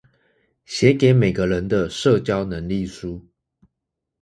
[0.65, 3.21] 寫給每個人的社交能力書